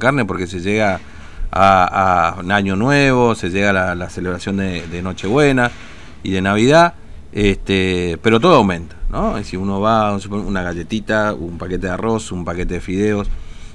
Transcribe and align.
carne 0.00 0.24
porque 0.24 0.46
se 0.46 0.60
llega 0.60 1.00
a, 1.50 2.36
a 2.36 2.40
un 2.40 2.52
año 2.52 2.76
nuevo, 2.76 3.34
se 3.34 3.50
llega 3.50 3.70
a 3.70 3.96
la, 3.96 4.10
celebración 4.10 4.58
de, 4.58 5.02
Nochebuena 5.02 5.72
y 6.22 6.30
de 6.30 6.40
Navidad, 6.40 6.94
este, 7.32 8.16
pero 8.22 8.38
todo 8.38 8.54
aumenta, 8.54 8.94
¿no? 9.10 9.42
Si 9.42 9.56
uno 9.56 9.80
va 9.80 10.10
a 10.10 10.16
una 10.30 10.62
galletita, 10.62 11.34
un 11.34 11.58
paquete 11.58 11.88
de 11.88 11.92
arroz, 11.94 12.30
un 12.30 12.44
paquete 12.44 12.74
de 12.74 12.80
fideos, 12.80 13.26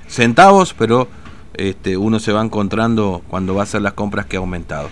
centavos, 0.08 0.74
pero 0.74 1.10
este, 1.56 1.98
uno 1.98 2.20
se 2.20 2.32
va 2.32 2.42
encontrando 2.42 3.22
cuando 3.28 3.54
va 3.54 3.60
a 3.60 3.64
hacer 3.64 3.82
las 3.82 3.92
compras 3.92 4.26
que 4.26 4.38
ha 4.38 4.40
aumentado. 4.40 4.88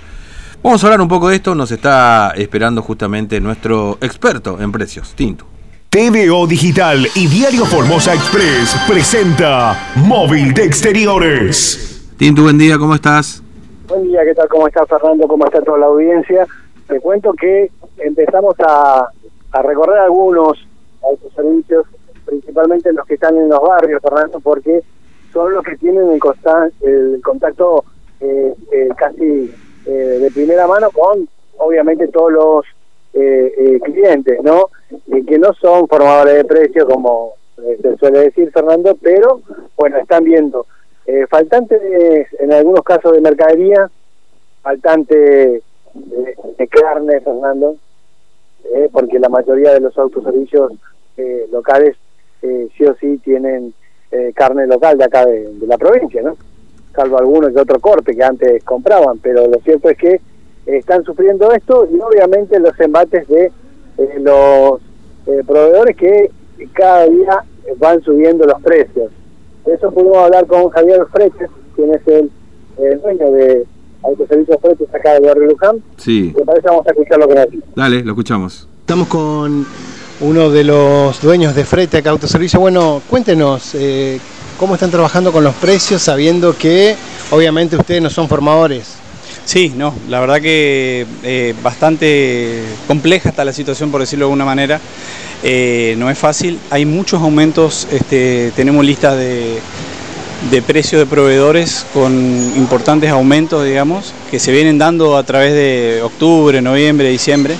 Vamos 0.61 0.84
a 0.84 0.88
hablar 0.88 1.00
un 1.00 1.07
poco 1.07 1.29
de 1.29 1.38
esto, 1.38 1.55
nos 1.55 1.71
está 1.71 2.34
esperando 2.36 2.82
justamente 2.82 3.39
nuestro 3.39 3.98
experto 4.02 4.59
en 4.59 4.73
precios, 4.73 5.13
Tinto. 5.16 5.48
TVO 5.92 6.48
Digital 6.48 7.05
y 7.18 7.28
Diario 7.28 7.66
Formosa 7.66 8.14
Express 8.14 8.78
presenta 8.88 9.76
Móvil 9.98 10.54
de 10.54 10.64
Exteriores. 10.64 12.10
Tinto, 12.18 12.44
buen 12.44 12.58
día, 12.58 12.78
¿cómo 12.78 12.96
estás? 12.96 13.44
Buen 13.90 14.04
día, 14.08 14.22
¿qué 14.23 14.34
tal? 14.34 14.48
¿Cómo 14.48 14.70
está 14.70 14.85
Fernando? 14.85 15.27
¿Cómo 15.27 15.46
está 15.46 15.62
toda 15.62 15.80
la 15.80 15.88
audiencia? 15.88 16.48
Te 16.88 16.98
cuento 17.02 17.34
que 17.34 17.70
empezamos 17.98 18.55
a, 18.62 19.05
a 19.52 19.62
recorrer 19.63 19.99
algunos 19.99 20.66
autoservicios, 21.04 21.85
principalmente 22.26 22.94
los 22.94 23.05
que 23.05 23.16
están 23.16 23.35
en 23.35 23.49
los 23.49 23.60
barrios, 23.62 24.02
Fernando, 24.02 24.40
porque 24.40 24.84
son 25.34 25.54
los 25.54 25.62
que 25.66 25.76
tienen 25.76 26.08
el, 26.10 26.21
el 26.90 27.21
contacto 27.21 27.84
eh, 28.21 28.54
eh, 28.71 28.88
casi 28.96 29.54
eh, 29.85 29.91
de 30.21 30.32
primera 30.32 30.68
mano 30.68 30.90
con, 30.91 31.27
obviamente, 31.58 32.08
todos 32.08 32.32
los 32.32 32.66
clientes, 33.11 34.39
¿no? 34.43 34.70
Eh, 35.11 35.23
que 35.25 35.38
no 35.38 35.53
son 35.53 35.88
formadores 35.88 36.35
de 36.35 36.45
precios, 36.45 36.85
como 36.85 37.34
se 37.55 37.97
suele 37.97 38.20
decir 38.20 38.51
Fernando, 38.51 38.97
pero 39.01 39.41
bueno, 39.77 39.97
están 39.97 40.23
viendo 40.23 40.65
faltantes 41.29 41.81
en 42.39 42.53
algunos 42.53 42.84
casos 42.85 43.11
de 43.11 43.21
mercadería, 43.21 43.89
faltante 44.61 45.62
de, 45.93 46.68
carne, 46.68 47.20
Fernando, 47.20 47.76
porque 48.93 49.20
la 49.20 49.27
mayoría 49.27 49.73
de 49.73 49.81
los 49.81 49.98
autoservicios 49.98 50.71
locales 51.51 51.98
sí 52.40 52.85
o 52.85 52.96
sí 52.96 53.18
tienen 53.18 53.73
carne 54.34 54.68
local 54.68 54.98
de 54.98 55.03
acá 55.03 55.25
de, 55.25 55.53
de 55.53 55.68
la 55.68 55.77
provincia, 55.77 56.21
¿no? 56.21 56.37
Salvo 56.96 57.18
algunos 57.18 57.53
de 57.53 57.62
otro 57.62 57.79
corte 57.79 58.15
que 58.15 58.23
antes 58.23 58.63
compraban, 58.63 59.20
pero 59.20 59.48
lo 59.48 59.59
cierto 59.59 59.90
es 59.90 59.98
que 59.98 60.21
están 60.65 61.04
sufriendo 61.04 61.51
esto 61.51 61.87
y 61.91 61.99
obviamente 61.99 62.59
los 62.59 62.79
embates 62.79 63.27
de 63.27 63.51
eh, 63.98 64.19
los 64.19 64.79
eh, 65.28 65.44
proveedores 65.45 65.95
que 65.95 66.31
cada 66.73 67.06
día 67.07 67.44
van 67.78 68.01
subiendo 68.03 68.45
los 68.45 68.62
precios. 68.62 69.12
De 69.66 69.73
eso 69.73 69.91
pudimos 69.91 70.18
hablar 70.18 70.45
con 70.47 70.69
Javier 70.69 71.06
Freches, 71.12 71.50
quien 71.75 71.94
es 71.94 72.07
el, 72.07 72.31
dueño 73.01 73.31
de 73.31 73.66
Autoservicios 74.03 74.59
Freches 74.62 74.94
acá 74.94 75.13
de 75.13 75.28
Barrio 75.28 75.47
Luján. 75.47 75.84
Sí. 75.97 76.34
Me 76.35 76.44
parece 76.44 76.68
vamos 76.68 76.88
a 76.88 76.91
escucharlo 76.91 77.28
con 77.28 77.38
él. 77.38 77.63
Dale, 77.75 78.03
lo 78.03 78.12
escuchamos. 78.12 78.68
Estamos 78.79 79.07
con 79.07 79.66
uno 80.22 80.50
de 80.50 80.63
los 80.63 81.22
dueños 81.22 81.56
de 81.56 81.63
Frete 81.63 81.97
acá 81.97 82.09
Autoservicio. 82.09 82.59
Bueno, 82.59 83.01
cuéntenos, 83.09 83.75
eh, 83.75 84.19
¿cómo 84.59 84.73
están 84.75 84.90
trabajando 84.90 85.31
con 85.31 85.44
los 85.44 85.56
precios 85.56 86.01
sabiendo 86.01 86.56
que 86.57 86.96
obviamente 87.31 87.75
ustedes 87.75 88.01
no 88.01 88.09
son 88.09 88.28
formadores? 88.28 89.00
Sí, 89.45 89.73
no, 89.75 89.94
la 90.07 90.19
verdad 90.19 90.39
que 90.39 91.06
eh, 91.23 91.53
bastante 91.63 92.63
compleja 92.88 93.29
está 93.29 93.44
la 93.44 93.53
situación, 93.53 93.91
por 93.91 94.01
decirlo 94.01 94.25
de 94.25 94.28
alguna 94.28 94.45
manera. 94.45 94.79
Eh, 95.44 95.95
no 95.97 96.09
es 96.09 96.17
fácil, 96.17 96.59
hay 96.69 96.85
muchos 96.85 97.22
aumentos, 97.22 97.88
este, 97.91 98.51
tenemos 98.56 98.85
listas 98.85 99.17
de, 99.17 99.59
de 100.51 100.62
precios 100.62 101.00
de 101.00 101.07
proveedores 101.07 101.85
con 101.94 102.13
importantes 102.56 103.09
aumentos, 103.09 103.66
digamos, 103.66 104.13
que 104.29 104.39
se 104.39 104.51
vienen 104.51 104.78
dando 104.78 105.17
a 105.17 105.23
través 105.23 105.53
de 105.53 106.01
octubre, 106.03 106.62
noviembre, 106.62 107.09
diciembre. 107.09 107.56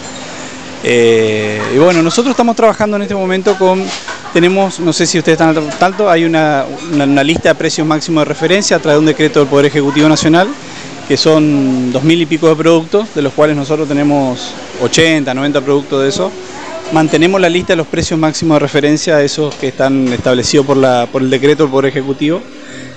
Eh, 0.84 1.60
y 1.76 1.78
bueno, 1.78 2.02
nosotros 2.04 2.32
estamos 2.32 2.56
trabajando 2.56 2.98
en 2.98 3.04
este 3.04 3.16
momento 3.16 3.58
con, 3.58 3.84
tenemos, 4.34 4.80
no 4.80 4.94
sé 4.94 5.08
si 5.08 5.18
ustedes 5.18 5.40
están 5.40 5.58
al 5.58 5.70
tanto, 5.78 6.10
hay 6.10 6.24
una, 6.24 6.66
una, 6.94 7.04
una 7.06 7.24
lista 7.24 7.50
de 7.50 7.56
precios 7.56 7.86
máximos 7.86 8.22
de 8.22 8.26
referencia 8.26 8.78
a 8.78 8.80
través 8.80 8.96
de 8.96 9.00
un 9.00 9.06
decreto 9.08 9.40
del 9.40 9.50
Poder 9.50 9.66
Ejecutivo 9.66 10.08
Nacional 10.08 10.48
que 11.08 11.18
son 11.18 11.92
dos 11.92 12.04
mil 12.04 12.22
y 12.22 12.26
pico 12.26 12.50
de 12.50 12.56
productos, 12.56 13.14
de 13.14 13.22
los 13.22 13.34
cuales 13.34 13.56
nosotros 13.56 13.88
tenemos 13.88 14.54
80, 14.82 15.34
90 15.34 15.62
productos 15.62 16.04
de 16.04 16.10
eso. 16.10 16.32
Mantenemos 16.94 17.40
la 17.40 17.50
lista 17.50 17.74
de 17.74 17.78
los 17.78 17.88
precios 17.88 18.20
máximos 18.20 18.56
de 18.56 18.60
referencia, 18.60 19.22
esos 19.22 19.56
que 19.56 19.70
están 19.70 20.08
establecidos 20.10 20.66
por, 20.66 20.78
la, 20.78 21.08
por 21.12 21.22
el 21.22 21.30
decreto 21.30 21.64
del 21.64 21.72
Poder 21.72 21.90
Ejecutivo. 21.90 22.42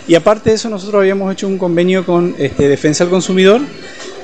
Y 0.06 0.14
aparte 0.14 0.50
de 0.50 0.56
eso, 0.56 0.68
nosotros 0.68 1.00
habíamos 1.00 1.32
hecho 1.32 1.46
un 1.46 1.58
convenio 1.58 2.04
con 2.04 2.34
este, 2.38 2.68
Defensa 2.68 3.04
del 3.04 3.10
Consumidor 3.10 3.60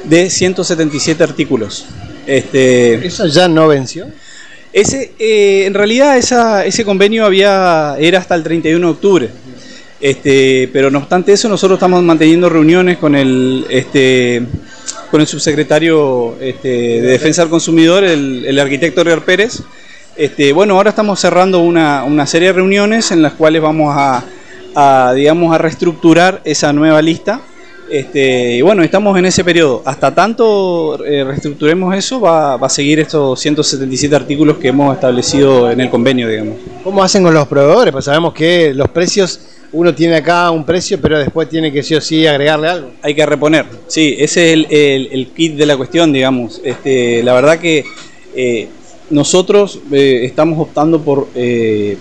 de 0.04 0.28
177 0.28 1.22
artículos. 1.22 1.86
Este, 2.26 3.06
¿Eso 3.06 3.26
ya 3.26 3.48
no 3.48 3.68
venció? 3.68 4.06
Ese, 4.72 5.12
eh, 5.18 5.64
en 5.66 5.74
realidad 5.74 6.16
esa, 6.16 6.64
ese 6.64 6.84
convenio 6.84 7.24
había, 7.24 7.96
era 7.98 8.18
hasta 8.18 8.34
el 8.34 8.42
31 8.42 8.86
de 8.86 8.92
octubre. 8.92 9.30
Este, 10.00 10.70
pero 10.72 10.90
no 10.90 10.98
obstante 10.98 11.32
eso, 11.32 11.48
nosotros 11.48 11.76
estamos 11.76 12.02
manteniendo 12.02 12.48
reuniones 12.48 12.96
con 12.96 13.14
el, 13.14 13.66
este, 13.68 14.42
con 15.10 15.20
el 15.20 15.26
subsecretario 15.26 16.36
este, 16.40 16.68
de 16.68 17.02
Defensa 17.02 17.42
del 17.42 17.50
Consumidor, 17.50 18.04
el, 18.04 18.58
arquitecto 18.58 19.04
Real 19.04 19.22
Pérez. 19.22 19.62
Bueno, 20.54 20.76
ahora 20.76 20.90
estamos 20.90 21.20
cerrando 21.20 21.60
una, 21.60 22.04
una, 22.04 22.26
serie 22.26 22.48
de 22.48 22.54
reuniones 22.54 23.10
en 23.10 23.22
las 23.22 23.34
cuales 23.34 23.60
vamos 23.62 23.94
a, 23.94 25.12
digamos, 25.14 25.54
a 25.54 25.58
reestructurar 25.58 26.40
esa 26.44 26.72
nueva 26.72 27.02
lista. 27.02 27.40
Y 27.90 28.60
bueno, 28.62 28.82
estamos 28.82 29.18
en 29.18 29.26
ese 29.26 29.42
periodo. 29.42 29.82
Hasta 29.84 30.14
tanto 30.14 31.04
eh, 31.04 31.24
reestructuremos 31.24 31.94
eso, 31.94 32.20
va, 32.20 32.56
va, 32.56 32.68
a 32.68 32.70
seguir 32.70 33.00
estos 33.00 33.40
177 33.40 34.14
artículos 34.14 34.58
que 34.58 34.68
hemos 34.68 34.94
establecido 34.94 35.70
en 35.70 35.80
el 35.80 35.90
convenio, 35.90 36.28
digamos. 36.28 36.56
¿Cómo 36.84 37.02
hacen 37.02 37.24
con 37.24 37.34
los 37.34 37.48
proveedores? 37.48 37.90
Pues 37.90 38.04
sabemos 38.04 38.32
que 38.32 38.72
los 38.74 38.88
precios 38.90 39.40
uno 39.72 39.94
tiene 39.94 40.16
acá 40.16 40.50
un 40.50 40.64
precio, 40.64 41.00
pero 41.00 41.18
después 41.18 41.48
tiene 41.48 41.72
que 41.72 41.82
sí 41.82 41.94
o 41.94 42.00
sí 42.00 42.26
agregarle 42.26 42.68
algo. 42.68 42.90
Hay 43.02 43.14
que 43.14 43.24
reponer, 43.24 43.66
sí, 43.86 44.16
ese 44.18 44.52
es 44.52 44.66
el, 44.70 45.08
el, 45.12 45.28
kit 45.28 45.54
de 45.54 45.66
la 45.66 45.76
cuestión, 45.76 46.12
digamos. 46.12 46.60
Este, 46.64 47.22
la 47.22 47.34
verdad 47.34 47.58
que 47.58 47.84
eh, 48.34 48.68
nosotros 49.10 49.80
eh, 49.92 50.22
estamos 50.24 50.58
optando 50.58 51.02
por, 51.02 51.28
eh, 51.34 51.96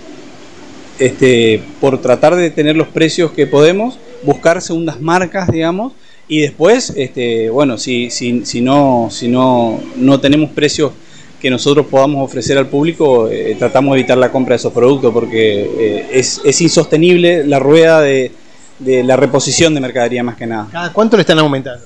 este, 0.97 1.62
por 1.80 2.00
tratar 2.02 2.35
de 2.35 2.50
tener 2.50 2.75
los 2.75 2.88
precios 2.88 3.31
que 3.31 3.47
podemos, 3.47 4.00
buscar 4.24 4.62
segundas 4.62 5.00
marcas, 5.00 5.51
digamos, 5.51 5.94
y 6.28 6.41
después, 6.41 6.94
este, 6.96 7.50
bueno, 7.50 7.78
si, 7.78 8.09
si, 8.12 8.46
si, 8.46 8.62
no, 8.62 9.09
si 9.12 9.28
no, 9.28 9.80
no 9.96 10.19
tenemos 10.19 10.51
precios 10.51 10.91
que 11.40 11.50
nosotros 11.50 11.86
podamos 11.88 12.24
ofrecer 12.26 12.58
al 12.58 12.68
público, 12.68 13.30
eh, 13.30 13.56
tratamos 13.58 13.94
de 13.94 14.00
evitar 14.00 14.18
la 14.18 14.32
compra 14.32 14.54
de 14.54 14.58
esos 14.58 14.74
productos 14.74 15.14
porque 15.14 15.62
eh, 15.62 16.08
es, 16.12 16.42
es, 16.44 16.62
insostenible 16.62 17.46
la 17.46 17.60
rueda 17.60 18.02
de, 18.02 18.32
de, 18.80 19.04
la 19.04 19.16
reposición 19.16 19.74
de 19.74 19.82
mercadería 19.82 20.24
más 20.24 20.36
que 20.36 20.46
nada. 20.46 20.68
¿Cada 20.72 20.94
cuánto 20.94 21.16
le 21.18 21.22
están 21.22 21.40
aumentando? 21.40 21.86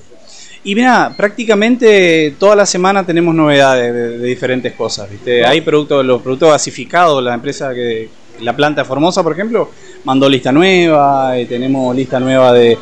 Y 0.64 0.74
mira, 0.74 1.14
prácticamente 1.16 2.34
toda 2.38 2.56
la 2.56 2.66
semana 2.66 3.04
tenemos 3.04 3.34
novedades 3.34 3.92
de, 3.92 4.18
de 4.18 4.26
diferentes 4.26 4.72
cosas. 4.72 5.10
¿viste? 5.10 5.44
Hay 5.44 5.60
productos, 5.60 6.04
los 6.04 6.22
productos 6.22 6.50
gasificados, 6.50 7.22
la 7.22 7.34
empresa 7.34 7.74
que, 7.74 8.08
la 8.40 8.54
planta 8.54 8.84
Formosa, 8.84 9.22
por 9.22 9.32
ejemplo, 9.32 9.70
mandó 10.04 10.28
lista 10.28 10.52
nueva, 10.52 11.38
eh, 11.38 11.46
tenemos 11.46 11.94
lista 11.94 12.18
nueva 12.18 12.52
de, 12.52 12.78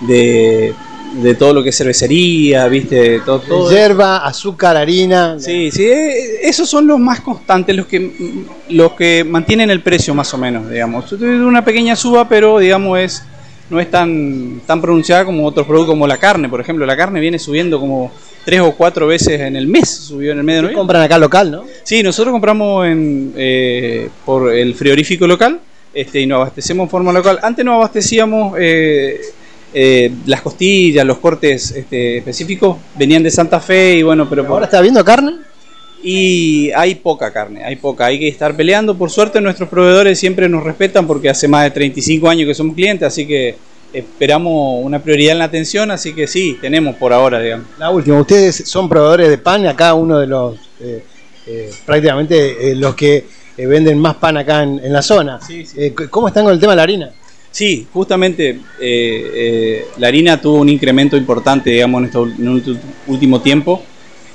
de 0.00 0.74
de 1.22 1.34
todo 1.34 1.52
lo 1.52 1.62
que 1.62 1.70
es 1.70 1.76
cervecería, 1.76 2.66
¿viste? 2.68 3.20
Todo, 3.20 3.40
todo. 3.40 3.70
Yerba, 3.70 4.18
azúcar, 4.18 4.76
harina. 4.76 5.36
Sí, 5.38 5.70
sí, 5.70 5.88
esos 6.42 6.68
son 6.68 6.86
los 6.86 6.98
más 6.98 7.20
constantes, 7.20 7.74
los 7.74 7.86
que 7.86 8.44
los 8.68 8.92
que 8.92 9.24
mantienen 9.24 9.70
el 9.70 9.80
precio 9.80 10.14
más 10.14 10.32
o 10.34 10.38
menos, 10.38 10.70
digamos. 10.70 11.10
Una 11.12 11.64
pequeña 11.64 11.96
suba, 11.96 12.28
pero 12.28 12.58
digamos 12.58 12.98
es 12.98 13.22
no 13.68 13.80
es 13.80 13.90
tan 13.90 14.60
tan 14.66 14.80
pronunciada 14.80 15.24
como 15.24 15.44
otros 15.44 15.66
productos 15.66 15.92
como 15.92 16.06
la 16.06 16.18
carne, 16.18 16.48
por 16.48 16.60
ejemplo, 16.60 16.86
la 16.86 16.96
carne 16.96 17.20
viene 17.20 17.38
subiendo 17.38 17.80
como 17.80 18.12
tres 18.44 18.60
o 18.60 18.72
cuatro 18.72 19.06
veces 19.06 19.40
en 19.40 19.56
el 19.56 19.66
mes, 19.66 19.90
subió 19.90 20.32
en 20.32 20.38
el 20.38 20.44
mes 20.44 20.56
de 20.56 20.62
noviembre. 20.62 20.80
compran 20.80 21.02
acá 21.02 21.18
local, 21.18 21.50
no? 21.50 21.64
Sí, 21.82 22.02
nosotros 22.02 22.32
compramos 22.32 22.86
en 22.86 23.32
eh, 23.36 24.08
por 24.24 24.52
el 24.54 24.74
frigorífico 24.74 25.26
local, 25.26 25.60
este 25.92 26.20
y 26.20 26.26
nos 26.26 26.36
abastecemos 26.36 26.84
en 26.84 26.90
forma 26.90 27.12
local. 27.12 27.40
Antes 27.42 27.64
nos 27.64 27.74
abastecíamos 27.74 28.54
eh, 28.58 29.20
eh, 29.74 30.12
las 30.26 30.42
costillas, 30.42 31.04
los 31.04 31.18
cortes 31.18 31.72
este, 31.72 32.18
específicos 32.18 32.76
venían 32.96 33.22
de 33.22 33.30
Santa 33.30 33.60
Fe 33.60 33.96
y 33.96 34.02
bueno, 34.02 34.28
pero... 34.28 34.46
¿Ahora 34.46 34.66
está 34.66 34.80
viendo 34.80 35.04
carne? 35.04 35.34
Y 36.02 36.70
hay 36.72 36.94
poca 36.94 37.32
carne, 37.32 37.64
hay 37.64 37.76
poca, 37.76 38.06
hay 38.06 38.18
que 38.18 38.28
estar 38.28 38.54
peleando. 38.54 38.96
Por 38.96 39.10
suerte 39.10 39.40
nuestros 39.40 39.68
proveedores 39.68 40.18
siempre 40.18 40.48
nos 40.48 40.62
respetan 40.62 41.06
porque 41.06 41.28
hace 41.28 41.48
más 41.48 41.64
de 41.64 41.70
35 41.70 42.28
años 42.28 42.46
que 42.46 42.54
somos 42.54 42.74
clientes, 42.74 43.06
así 43.06 43.26
que 43.26 43.56
esperamos 43.92 44.84
una 44.84 45.02
prioridad 45.02 45.32
en 45.32 45.38
la 45.38 45.46
atención, 45.46 45.90
así 45.90 46.14
que 46.14 46.26
sí, 46.26 46.58
tenemos 46.60 46.96
por 46.96 47.12
ahora, 47.12 47.40
digamos. 47.40 47.66
La 47.78 47.90
última, 47.90 48.20
ustedes 48.20 48.62
son 48.66 48.88
proveedores 48.88 49.28
de 49.28 49.38
pan, 49.38 49.66
acá 49.66 49.94
uno 49.94 50.18
de 50.18 50.26
los, 50.26 50.56
eh, 50.80 51.02
eh, 51.46 51.70
prácticamente 51.84 52.70
eh, 52.70 52.74
los 52.74 52.94
que 52.94 53.24
venden 53.56 53.98
más 53.98 54.16
pan 54.16 54.36
acá 54.36 54.62
en, 54.62 54.78
en 54.84 54.92
la 54.92 55.02
zona. 55.02 55.40
Sí, 55.40 55.64
sí. 55.64 55.92
¿Cómo 56.10 56.28
están 56.28 56.44
con 56.44 56.52
el 56.52 56.60
tema 56.60 56.72
de 56.72 56.76
la 56.76 56.82
harina? 56.82 57.10
Sí, 57.56 57.86
justamente 57.90 58.50
eh, 58.50 59.30
eh, 59.34 59.86
la 59.96 60.08
harina 60.08 60.38
tuvo 60.38 60.56
un 60.58 60.68
incremento 60.68 61.16
importante, 61.16 61.70
digamos, 61.70 62.02
en, 62.02 62.04
este 62.58 62.76
último 63.06 63.40
tiempo. 63.40 63.82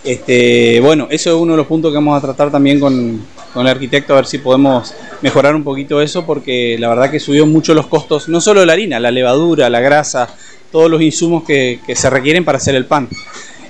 Este, 0.03 0.79
bueno, 0.79 1.06
eso 1.12 1.29
es 1.29 1.35
uno 1.35 1.53
de 1.53 1.57
los 1.57 1.68
puntos 1.68 1.91
que 1.91 1.97
vamos 1.97 2.18
a 2.18 2.21
tratar 2.21 2.50
también 2.50 2.79
con, 2.79 3.23
con, 3.53 3.62
el 3.62 3.68
arquitecto, 3.68 4.13
a 4.13 4.15
ver 4.15 4.25
si 4.25 4.39
podemos 4.39 4.95
mejorar 5.21 5.56
un 5.56 5.63
poquito 5.63 6.01
eso, 6.01 6.25
porque 6.25 6.77
la 6.79 6.89
verdad 6.89 7.12
que 7.12 7.19
subió 7.19 7.45
mucho 7.45 7.75
los 7.75 7.85
costos, 7.85 8.27
no 8.27 8.41
solo 8.41 8.65
la 8.65 8.73
harina, 8.73 9.00
la 9.00 9.12
levadura, 9.12 9.69
la 9.69 9.81
grasa, 9.81 10.27
todos 10.71 10.89
los 10.89 11.00
insumos 11.00 11.44
que, 11.44 11.79
que 11.85 11.95
se 11.95 12.09
requieren 12.09 12.44
para 12.44 12.57
hacer 12.57 12.74
el 12.74 12.88
pan. 12.88 13.07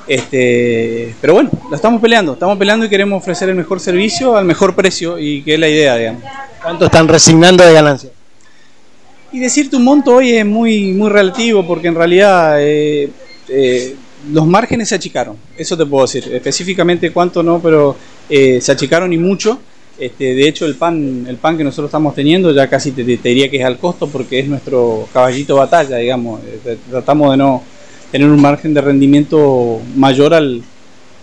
Este, 0.07 1.13
pero 1.19 1.33
bueno, 1.33 1.49
lo 1.69 1.75
estamos 1.75 2.01
peleando, 2.01 2.33
estamos 2.35 2.57
peleando 2.57 2.85
y 2.85 2.89
queremos 2.89 3.21
ofrecer 3.21 3.49
el 3.49 3.55
mejor 3.55 3.81
servicio 3.81 4.37
al 4.37 4.45
mejor 4.45 4.75
precio 4.75 5.19
y 5.19 5.41
que 5.41 5.55
es 5.55 5.59
la 5.59 5.67
idea, 5.67 5.97
digamos. 5.97 6.23
¿Cuánto 6.63 6.85
están 6.85 7.09
resignando 7.09 7.65
de 7.65 7.73
ganancia? 7.73 8.10
Y 9.33 9.39
decirte 9.39 9.77
un 9.77 9.85
monto 9.85 10.15
hoy 10.15 10.31
es 10.31 10.45
muy, 10.45 10.91
muy 10.91 11.09
relativo 11.09 11.65
porque 11.65 11.87
en 11.87 11.95
realidad 11.95 12.57
eh, 12.59 13.09
eh, 13.47 13.95
los 14.31 14.45
márgenes 14.45 14.89
se 14.89 14.95
achicaron, 14.95 15.37
eso 15.57 15.77
te 15.77 15.85
puedo 15.85 16.05
decir. 16.05 16.29
Específicamente 16.33 17.11
cuánto 17.11 17.41
no, 17.41 17.61
pero 17.61 17.95
eh, 18.29 18.59
se 18.59 18.73
achicaron 18.73 19.13
y 19.13 19.17
mucho. 19.17 19.59
Este, 19.97 20.33
de 20.33 20.47
hecho, 20.47 20.65
el 20.65 20.75
pan, 20.75 21.25
el 21.29 21.37
pan 21.37 21.57
que 21.57 21.63
nosotros 21.63 21.87
estamos 21.87 22.13
teniendo 22.13 22.51
ya 22.51 22.67
casi 22.67 22.91
te, 22.91 23.03
diría 23.03 23.49
que 23.49 23.57
es 23.57 23.65
al 23.65 23.77
costo 23.77 24.07
porque 24.07 24.39
es 24.39 24.47
nuestro 24.47 25.07
caballito 25.13 25.55
batalla, 25.55 25.97
digamos. 25.97 26.41
Tratamos 26.89 27.31
de 27.31 27.37
no 27.37 27.63
tener 28.11 28.27
un 28.27 28.41
margen 28.41 28.73
de 28.73 28.81
rendimiento 28.81 29.79
mayor 29.95 30.33
al, 30.33 30.61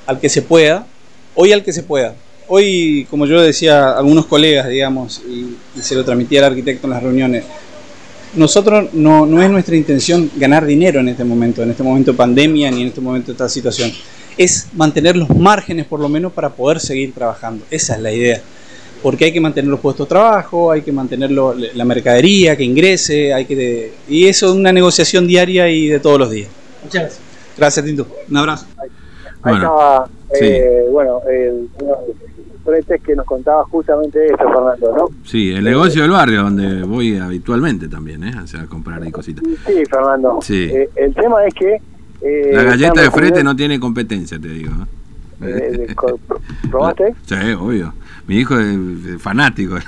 al 0.07 0.19
que 0.19 0.31
se 0.31 0.41
pueda, 0.41 0.87
hoy 1.35 1.53
al 1.53 1.63
que 1.63 1.73
se 1.73 1.83
pueda. 1.83 2.15
Hoy, 2.47 3.07
como 3.11 3.27
yo 3.27 3.43
decía 3.43 3.91
a 3.91 3.99
algunos 3.99 4.25
colegas, 4.25 4.69
digamos, 4.69 5.21
y, 5.29 5.57
y 5.79 5.83
se 5.83 5.95
lo 5.95 6.05
transmitía 6.05 6.39
al 6.41 6.53
arquitecto 6.53 6.87
en 6.87 6.93
las 6.95 7.03
reuniones, 7.03 7.45
nosotros 8.35 8.93
no, 8.93 9.27
no 9.27 9.43
es 9.43 9.51
nuestra 9.51 9.77
intención 9.77 10.31
ganar 10.37 10.67
dinero 10.67 11.01
en 11.01 11.09
este 11.09 11.25
momento, 11.25 11.63
en 11.63 11.71
este 11.71 11.83
momento 11.83 12.13
de 12.13 12.17
pandemia 12.17 12.71
ni 12.71 12.83
en 12.83 12.89
este 12.89 13.01
momento 13.01 13.27
de 13.29 13.33
esta 13.33 13.49
situación. 13.49 13.93
Es 14.37 14.69
mantener 14.75 15.17
los 15.17 15.31
márgenes 15.31 15.87
por 15.87 16.01
lo 16.01 16.09
menos 16.09 16.33
para 16.33 16.51
poder 16.51 16.81
seguir 16.81 17.13
trabajando. 17.13 17.65
Esa 17.71 17.97
es 17.97 18.03
la 18.03 18.13
idea. 18.13 18.41
Porque 19.03 19.27
hay 19.27 19.33
que 19.33 19.41
mantener 19.41 19.71
los 19.71 19.81
puestos 19.81 20.07
de 20.07 20.11
trabajo, 20.11 20.71
hay 20.73 20.83
que 20.83 20.93
mantener 20.93 21.31
la 21.31 21.85
mercadería 21.85 22.57
que 22.57 22.65
ingrese, 22.65 23.33
hay 23.33 23.45
que 23.45 23.93
y 24.09 24.27
eso 24.27 24.47
es 24.47 24.53
una 24.53 24.73
negociación 24.73 25.27
diaria 25.27 25.69
y 25.69 25.87
de 25.87 26.01
todos 26.01 26.19
los 26.19 26.31
días. 26.31 26.49
Muchas 26.83 27.03
gracias. 27.03 27.21
Gracias, 27.57 27.87
Tinto. 27.87 28.09
Un 28.29 28.37
abrazo. 28.37 28.67
Ahí, 28.77 28.89
ahí 28.89 29.53
bueno, 29.53 29.59
estaba, 29.59 30.09
eh, 30.35 30.85
sí. 30.85 30.93
bueno, 30.93 31.21
el 31.29 31.69
Fretes 32.69 33.01
que 33.03 33.17
nos 33.17 33.25
contaba 33.25 33.65
justamente 33.65 34.27
eso, 34.27 34.37
Fernando, 34.37 34.95
¿no? 34.95 35.09
Sí, 35.25 35.53
el 35.53 35.65
negocio 35.65 36.03
del 36.03 36.11
barrio, 36.11 36.43
donde 36.43 36.83
voy 36.83 37.17
habitualmente 37.17 37.89
también, 37.89 38.23
¿eh? 38.25 38.35
O 38.43 38.47
sea, 38.47 38.63
a 38.63 38.67
comprar 38.67 39.03
ahí 39.03 39.11
cositas. 39.11 39.43
Sí, 39.67 39.85
Fernando. 39.91 40.39
Sí. 40.43 40.69
Eh, 40.71 40.91
el 40.97 41.15
tema 41.15 41.47
es 41.47 41.55
que... 41.55 41.77
Eh, 42.21 42.51
la 42.53 42.65
galleta 42.65 43.01
de 43.01 43.11
frete 43.11 43.43
no 43.43 43.57
tiene 43.57 43.81
competencia, 43.81 44.39
te 44.39 44.49
digo. 44.49 44.73
¿eh? 45.43 45.95
¿Probaste? 46.71 47.15
Sí, 47.27 47.35
obvio. 47.59 47.95
Mi 48.27 48.37
hijo 48.37 48.59
es 48.59 49.23
fanático. 49.23 49.79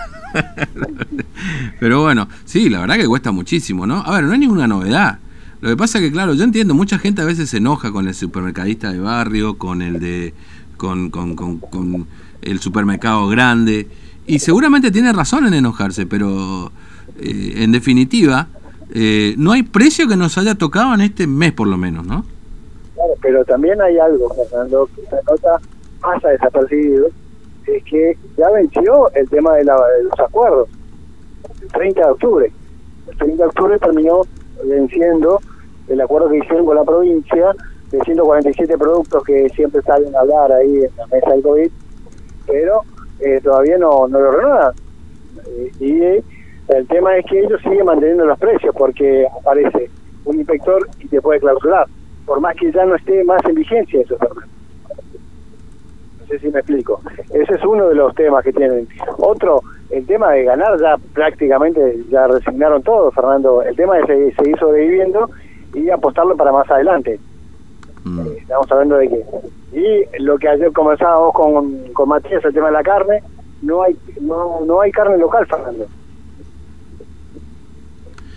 Pero 1.80 2.02
bueno, 2.02 2.28
sí, 2.46 2.70
la 2.70 2.80
verdad 2.80 2.96
que 2.96 3.06
cuesta 3.06 3.30
muchísimo, 3.30 3.86
¿no? 3.86 4.00
A 4.00 4.14
ver, 4.14 4.24
no 4.24 4.32
hay 4.32 4.38
ninguna 4.38 4.66
novedad. 4.66 5.18
Lo 5.60 5.68
que 5.68 5.76
pasa 5.76 5.98
es 5.98 6.04
que, 6.04 6.12
claro, 6.12 6.34
yo 6.34 6.44
entiendo, 6.44 6.74
mucha 6.74 6.98
gente 6.98 7.20
a 7.22 7.26
veces 7.26 7.50
se 7.50 7.58
enoja 7.58 7.92
con 7.92 8.08
el 8.08 8.14
supermercadista 8.14 8.92
de 8.92 9.00
barrio, 9.00 9.58
con 9.58 9.82
el 9.82 10.00
de. 10.00 10.32
con, 10.76 11.10
con, 11.10 11.36
con, 11.36 11.58
con 11.58 12.06
el 12.42 12.60
supermercado 12.60 13.28
grande. 13.28 13.86
Y 14.26 14.38
seguramente 14.38 14.90
tiene 14.90 15.12
razón 15.12 15.46
en 15.46 15.54
enojarse, 15.54 16.06
pero 16.06 16.72
eh, 17.18 17.54
en 17.56 17.72
definitiva, 17.72 18.48
eh, 18.94 19.34
no 19.36 19.52
hay 19.52 19.62
precio 19.62 20.08
que 20.08 20.16
nos 20.16 20.38
haya 20.38 20.54
tocado 20.54 20.94
en 20.94 21.02
este 21.02 21.26
mes, 21.26 21.52
por 21.52 21.68
lo 21.68 21.76
menos, 21.76 22.06
¿no? 22.06 22.24
Claro, 22.94 23.14
pero 23.20 23.44
también 23.44 23.80
hay 23.82 23.98
algo, 23.98 24.32
Fernando, 24.34 24.88
que 24.94 25.02
esta 25.02 25.16
nota 25.28 25.60
pasa 26.00 26.28
desapercibido, 26.28 27.08
es 27.66 27.84
que 27.84 28.16
ya 28.36 28.50
venció 28.50 29.12
el 29.14 29.28
tema 29.28 29.54
de, 29.54 29.64
la, 29.64 29.74
de 29.74 30.04
los 30.04 30.20
acuerdos, 30.20 30.68
el 31.62 31.68
30 31.68 32.00
de 32.00 32.10
octubre. 32.10 32.52
El 33.10 33.16
30 33.16 33.36
de 33.36 33.48
octubre 33.48 33.78
terminó 33.78 34.22
venciendo 34.64 35.40
el 35.88 36.00
acuerdo 36.00 36.30
que 36.30 36.38
hicieron 36.38 36.64
con 36.64 36.76
la 36.76 36.84
provincia 36.84 37.54
de 37.90 38.00
147 38.00 38.78
productos 38.78 39.24
que 39.24 39.48
siempre 39.50 39.82
salen 39.82 40.14
a 40.14 40.20
hablar 40.20 40.52
ahí 40.52 40.84
en 40.84 40.96
la 40.96 41.06
mesa 41.06 41.30
del 41.32 41.42
COVID, 41.42 41.70
pero 42.46 42.82
eh, 43.18 43.40
todavía 43.42 43.78
no, 43.78 44.06
no 44.06 44.20
lo 44.20 44.30
renuevan. 44.30 44.72
Eh, 45.46 45.72
y 45.80 46.72
el 46.72 46.86
tema 46.86 47.16
es 47.16 47.26
que 47.26 47.40
ellos 47.40 47.60
siguen 47.62 47.86
manteniendo 47.86 48.24
los 48.24 48.38
precios 48.38 48.74
porque 48.76 49.26
aparece 49.40 49.90
un 50.24 50.38
inspector 50.38 50.88
y 51.00 51.08
te 51.08 51.20
puede 51.20 51.40
clausurar, 51.40 51.86
por 52.26 52.40
más 52.40 52.56
que 52.56 52.70
ya 52.70 52.84
no 52.84 52.94
esté 52.94 53.24
más 53.24 53.44
en 53.44 53.56
vigencia 53.56 54.00
eso, 54.00 54.16
Fernando. 54.16 54.59
Sé 56.30 56.38
si 56.38 56.48
me 56.48 56.60
explico. 56.60 57.00
Ese 57.34 57.54
es 57.54 57.64
uno 57.64 57.88
de 57.88 57.96
los 57.96 58.14
temas 58.14 58.44
que 58.44 58.52
tienen. 58.52 58.86
Otro, 59.18 59.62
el 59.90 60.06
tema 60.06 60.30
de 60.30 60.44
ganar 60.44 60.78
ya 60.80 60.96
prácticamente 61.12 61.96
ya 62.08 62.28
resignaron 62.28 62.82
todo, 62.84 63.10
Fernando. 63.10 63.62
El 63.62 63.74
tema 63.74 63.96
de 63.96 64.32
seguir 64.34 64.56
sobreviviendo 64.58 65.28
y 65.74 65.90
apostarlo 65.90 66.36
para 66.36 66.52
más 66.52 66.70
adelante. 66.70 67.18
Mm. 68.04 68.20
Eh, 68.20 68.36
estamos 68.42 68.70
hablando 68.70 68.96
de 68.96 69.08
que. 69.08 69.24
Y 69.72 70.22
lo 70.22 70.38
que 70.38 70.48
ayer 70.48 70.72
comenzábamos 70.72 71.34
con, 71.34 71.92
con 71.92 72.08
Matías, 72.08 72.44
el 72.44 72.54
tema 72.54 72.66
de 72.66 72.72
la 72.74 72.82
carne, 72.82 73.22
no 73.62 73.82
hay 73.82 73.96
no, 74.20 74.60
no 74.64 74.80
hay 74.80 74.92
carne 74.92 75.18
local, 75.18 75.46
Fernando. 75.46 75.86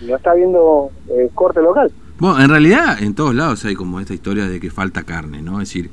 No 0.02 0.16
está 0.16 0.32
habiendo 0.32 0.90
eh, 1.10 1.30
corte 1.36 1.62
local. 1.62 1.92
Bueno, 2.18 2.42
en 2.42 2.50
realidad 2.50 3.02
en 3.02 3.14
todos 3.16 3.36
lados 3.36 3.64
hay 3.66 3.76
como 3.76 4.00
esta 4.00 4.14
historia 4.14 4.48
de 4.48 4.60
que 4.60 4.72
falta 4.72 5.04
carne, 5.04 5.42
¿no? 5.42 5.62
Es 5.62 5.70
decir, 5.70 5.92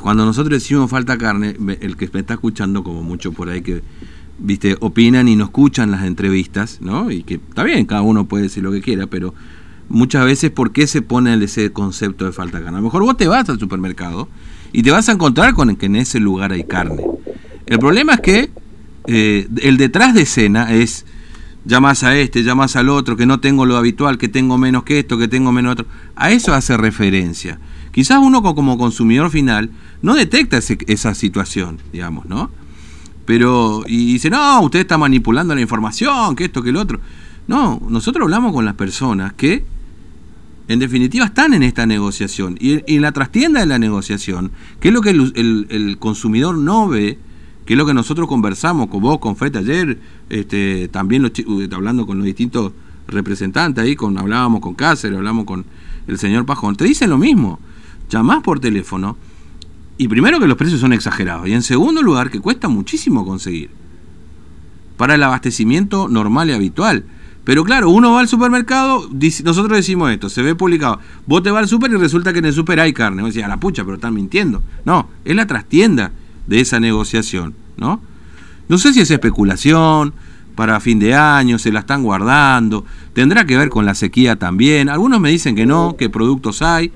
cuando 0.00 0.24
nosotros 0.24 0.62
decimos 0.62 0.88
falta 0.90 1.18
carne, 1.18 1.56
el 1.80 1.96
que 1.96 2.08
me 2.12 2.20
está 2.20 2.34
escuchando 2.34 2.84
como 2.84 3.02
mucho 3.02 3.32
por 3.32 3.48
ahí 3.48 3.60
que 3.60 3.82
viste 4.38 4.76
opinan 4.80 5.28
y 5.28 5.36
no 5.36 5.44
escuchan 5.44 5.90
las 5.90 6.04
entrevistas, 6.04 6.78
¿no? 6.80 7.10
Y 7.10 7.22
que 7.22 7.34
está 7.34 7.64
bien, 7.64 7.86
cada 7.86 8.02
uno 8.02 8.26
puede 8.26 8.44
decir 8.44 8.62
lo 8.62 8.70
que 8.70 8.82
quiera, 8.82 9.06
pero 9.06 9.34
muchas 9.88 10.24
veces 10.24 10.50
por 10.50 10.72
qué 10.72 10.86
se 10.86 11.02
pone 11.02 11.42
ese 11.42 11.72
concepto 11.72 12.24
de 12.24 12.32
falta 12.32 12.60
carne. 12.60 12.78
A 12.78 12.80
lo 12.80 12.86
mejor 12.86 13.02
vos 13.02 13.16
te 13.16 13.26
vas 13.26 13.48
al 13.48 13.58
supermercado 13.58 14.28
y 14.72 14.82
te 14.82 14.90
vas 14.90 15.08
a 15.08 15.12
encontrar 15.12 15.54
con 15.54 15.74
que 15.76 15.86
en 15.86 15.96
ese 15.96 16.20
lugar 16.20 16.52
hay 16.52 16.64
carne. 16.64 17.04
El 17.66 17.78
problema 17.78 18.14
es 18.14 18.20
que 18.20 18.50
eh, 19.06 19.48
el 19.62 19.76
detrás 19.76 20.14
de 20.14 20.22
escena 20.22 20.72
es 20.72 21.06
llamas 21.64 22.04
a 22.04 22.16
este, 22.16 22.44
llamas 22.44 22.76
al 22.76 22.88
otro, 22.88 23.16
que 23.16 23.26
no 23.26 23.40
tengo 23.40 23.66
lo 23.66 23.76
habitual, 23.76 24.18
que 24.18 24.28
tengo 24.28 24.58
menos 24.58 24.84
que 24.84 25.00
esto, 25.00 25.18
que 25.18 25.28
tengo 25.28 25.50
menos 25.50 25.72
otro. 25.72 25.86
A 26.14 26.30
eso 26.30 26.54
hace 26.54 26.76
referencia. 26.76 27.58
Quizás 27.96 28.18
uno 28.22 28.42
como 28.42 28.76
consumidor 28.76 29.30
final 29.30 29.70
no 30.02 30.14
detecta 30.14 30.58
ese, 30.58 30.76
esa 30.86 31.14
situación, 31.14 31.78
digamos, 31.94 32.26
¿no? 32.26 32.50
Pero, 33.24 33.84
y 33.86 34.12
dice, 34.12 34.28
no, 34.28 34.60
usted 34.60 34.80
está 34.80 34.98
manipulando 34.98 35.54
la 35.54 35.62
información, 35.62 36.36
que 36.36 36.44
esto, 36.44 36.62
que 36.62 36.68
el 36.68 36.76
otro. 36.76 37.00
No, 37.48 37.80
nosotros 37.88 38.24
hablamos 38.24 38.52
con 38.52 38.66
las 38.66 38.74
personas 38.74 39.32
que 39.32 39.64
en 40.68 40.78
definitiva 40.78 41.24
están 41.24 41.54
en 41.54 41.62
esta 41.62 41.86
negociación. 41.86 42.58
Y, 42.60 42.82
en 42.94 43.00
la 43.00 43.12
trastienda 43.12 43.60
de 43.60 43.66
la 43.66 43.78
negociación, 43.78 44.50
que 44.78 44.88
es 44.88 44.94
lo 44.94 45.00
que 45.00 45.08
el, 45.08 45.66
el, 45.70 45.96
consumidor 45.96 46.58
no 46.58 46.88
ve, 46.88 47.18
que 47.64 47.72
es 47.72 47.78
lo 47.78 47.86
que 47.86 47.94
nosotros 47.94 48.28
conversamos 48.28 48.88
con 48.88 49.00
vos, 49.00 49.20
con 49.20 49.36
Fred 49.36 49.56
ayer, 49.56 49.98
este, 50.28 50.88
también 50.88 51.22
los, 51.22 51.32
hablando 51.72 52.06
con 52.06 52.18
los 52.18 52.26
distintos 52.26 52.72
representantes 53.08 53.82
ahí, 53.82 53.96
con, 53.96 54.18
hablábamos 54.18 54.60
con 54.60 54.74
Cáceres, 54.74 55.16
hablamos 55.16 55.46
con 55.46 55.64
el 56.06 56.18
señor 56.18 56.44
Pajón, 56.44 56.76
te 56.76 56.84
dicen 56.84 57.08
lo 57.08 57.16
mismo. 57.16 57.58
Llamás 58.08 58.42
por 58.42 58.60
teléfono 58.60 59.16
y 59.98 60.08
primero 60.08 60.38
que 60.38 60.46
los 60.46 60.56
precios 60.56 60.80
son 60.80 60.92
exagerados 60.92 61.48
y 61.48 61.52
en 61.52 61.62
segundo 61.62 62.02
lugar 62.02 62.30
que 62.30 62.40
cuesta 62.40 62.68
muchísimo 62.68 63.24
conseguir 63.24 63.70
para 64.96 65.14
el 65.14 65.22
abastecimiento 65.22 66.08
normal 66.08 66.50
y 66.50 66.52
habitual. 66.52 67.04
Pero 67.44 67.64
claro, 67.64 67.90
uno 67.90 68.12
va 68.12 68.20
al 68.20 68.28
supermercado, 68.28 69.08
nosotros 69.44 69.76
decimos 69.76 70.10
esto, 70.10 70.28
se 70.28 70.42
ve 70.42 70.56
publicado. 70.56 70.98
Vos 71.26 71.42
te 71.42 71.50
vas 71.50 71.62
al 71.62 71.68
super 71.68 71.90
y 71.92 71.96
resulta 71.96 72.32
que 72.32 72.40
en 72.40 72.46
el 72.46 72.52
super 72.52 72.80
hay 72.80 72.92
carne. 72.92 73.22
Vos 73.22 73.32
decís, 73.32 73.44
a 73.44 73.48
la 73.48 73.60
pucha, 73.60 73.84
pero 73.84 73.94
están 73.94 74.14
mintiendo. 74.14 74.62
No, 74.84 75.08
es 75.24 75.36
la 75.36 75.46
trastienda 75.46 76.10
de 76.48 76.60
esa 76.60 76.80
negociación, 76.80 77.54
¿no? 77.76 78.00
No 78.68 78.78
sé 78.78 78.92
si 78.92 79.00
es 79.00 79.10
especulación, 79.12 80.12
para 80.56 80.80
fin 80.80 80.98
de 80.98 81.14
año, 81.14 81.58
se 81.58 81.70
la 81.70 81.80
están 81.80 82.02
guardando, 82.02 82.84
tendrá 83.12 83.44
que 83.44 83.56
ver 83.56 83.68
con 83.68 83.86
la 83.86 83.94
sequía 83.94 84.36
también. 84.36 84.88
Algunos 84.88 85.20
me 85.20 85.30
dicen 85.30 85.54
que 85.54 85.66
no, 85.66 85.96
que 85.96 86.10
productos 86.10 86.62
hay, 86.62 86.90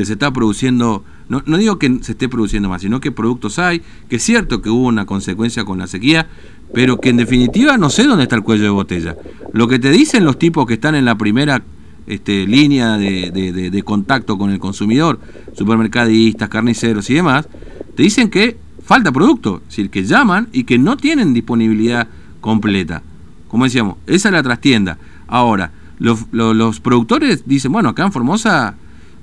que 0.00 0.06
se 0.06 0.14
está 0.14 0.32
produciendo, 0.32 1.04
no, 1.28 1.42
no 1.44 1.58
digo 1.58 1.78
que 1.78 1.98
se 2.00 2.12
esté 2.12 2.26
produciendo 2.26 2.70
más, 2.70 2.80
sino 2.80 3.00
que 3.00 3.12
productos 3.12 3.58
hay, 3.58 3.82
que 4.08 4.16
es 4.16 4.22
cierto 4.22 4.62
que 4.62 4.70
hubo 4.70 4.86
una 4.86 5.04
consecuencia 5.04 5.66
con 5.66 5.78
la 5.78 5.86
sequía, 5.86 6.26
pero 6.72 6.98
que 6.98 7.10
en 7.10 7.18
definitiva 7.18 7.76
no 7.76 7.90
sé 7.90 8.04
dónde 8.04 8.22
está 8.22 8.36
el 8.36 8.42
cuello 8.42 8.64
de 8.64 8.70
botella. 8.70 9.16
Lo 9.52 9.68
que 9.68 9.78
te 9.78 9.90
dicen 9.90 10.24
los 10.24 10.38
tipos 10.38 10.66
que 10.66 10.74
están 10.74 10.94
en 10.94 11.04
la 11.04 11.18
primera 11.18 11.62
este, 12.06 12.46
línea 12.46 12.96
de, 12.96 13.82
contacto 13.84 14.38
con 14.38 14.50
el 14.50 14.58
consumidor, 14.58 15.20
supermercadistas, 15.52 16.48
carniceros 16.48 17.10
y 17.10 17.14
demás, 17.14 17.46
te 17.94 18.02
dicen 18.02 18.30
que 18.30 18.56
falta 18.82 19.12
producto, 19.12 19.60
es 19.64 19.76
decir, 19.76 19.90
que 19.90 20.04
llaman 20.04 20.48
y 20.50 20.64
que 20.64 20.78
no 20.78 20.96
tienen 20.96 21.34
disponibilidad 21.34 22.08
completa. 22.40 23.02
como 23.48 23.64
decíamos, 23.64 23.96
esa 24.06 24.30
es 24.30 24.32
la 24.32 24.42
trastienda. 24.42 24.96
Ahora, 25.28 25.72
los, 25.98 26.24
los, 26.32 26.80
productores 26.80 27.42
dicen, 27.44 27.70
bueno, 27.70 27.90
acá 27.90 28.06
en 28.06 28.12
Formosa, 28.12 28.76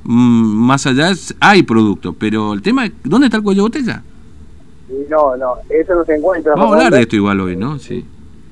más 0.07 0.85
allá 0.87 1.09
es- 1.11 1.35
hay 1.39 1.63
producto, 1.63 2.13
pero 2.13 2.53
el 2.53 2.61
tema 2.61 2.85
es, 2.85 2.93
¿dónde 3.03 3.27
está 3.27 3.37
el 3.37 3.43
cuello 3.43 3.63
de 3.63 3.69
botella? 3.69 4.03
No, 5.09 5.35
no, 5.35 5.55
eso 5.69 5.95
no 5.95 6.05
se 6.05 6.15
encuentra. 6.15 6.53
Vamos 6.55 6.71
a 6.73 6.75
hablar 6.77 6.93
de 6.93 7.01
esto 7.01 7.15
igual 7.17 7.39
hoy, 7.41 7.55
¿no? 7.57 7.77
Sí. 7.77 8.05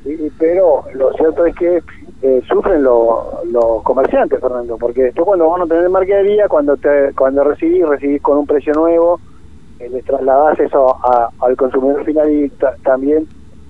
Sí, 0.03 0.17
pero 0.37 0.83
lo 0.93 1.13
cierto 1.13 1.45
es 1.45 1.55
que 1.55 1.81
eh, 2.21 2.41
sufren 2.47 2.81
lo- 2.83 3.39
los 3.51 3.83
comerciantes, 3.83 4.39
Fernando, 4.39 4.77
porque 4.77 5.03
después 5.03 5.25
cuando 5.25 5.49
van 5.49 5.61
a 5.61 5.65
tener 5.67 5.89
mercadería, 5.89 6.47
cuando 6.47 6.75
te, 6.75 7.11
cuando 7.15 7.43
recibís, 7.43 7.87
recibís 7.87 8.21
con 8.21 8.37
un 8.39 8.47
precio 8.47 8.73
nuevo, 8.73 9.19
eh, 9.79 9.89
les 9.89 10.03
trasladás 10.05 10.59
eso 10.59 10.95
a- 11.05 11.29
al 11.39 11.55
consumidor 11.55 12.03
final 12.03 12.31
y 12.31 12.49
ta- 12.49 12.75
también 12.83 13.27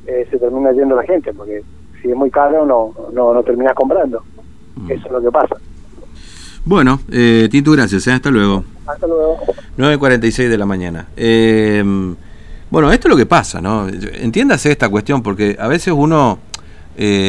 eh, 0.07 0.27
se 0.29 0.37
termina 0.37 0.71
yendo 0.71 0.95
la 0.95 1.03
gente, 1.03 1.33
porque 1.33 1.63
si 2.01 2.09
es 2.11 2.15
muy 2.15 2.29
caro 2.29 2.65
no, 2.65 2.93
no, 3.11 3.33
no 3.33 3.43
terminás 3.43 3.73
comprando. 3.73 4.21
Mm. 4.75 4.91
Eso 4.91 5.05
es 5.07 5.11
lo 5.11 5.21
que 5.21 5.31
pasa. 5.31 5.55
Bueno, 6.65 6.99
eh, 7.11 7.47
Tito, 7.51 7.71
gracias, 7.73 8.07
¿eh? 8.07 8.11
hasta 8.11 8.31
luego. 8.31 8.65
Hasta 8.87 9.05
luego. 9.05 9.39
9.46 9.77 10.49
de 10.49 10.57
la 10.57 10.65
mañana. 10.65 11.05
Eh, 11.15 11.83
bueno, 12.71 12.91
esto 12.91 13.07
es 13.07 13.09
lo 13.11 13.17
que 13.17 13.27
pasa, 13.27 13.61
¿no? 13.61 13.87
Entiéndase 13.87 14.71
esta 14.71 14.89
cuestión, 14.89 15.21
porque 15.21 15.55
a 15.59 15.67
veces 15.67 15.93
uno... 15.95 16.39
eh, 16.97 17.21